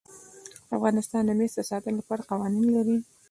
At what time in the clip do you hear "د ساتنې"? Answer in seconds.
1.57-1.95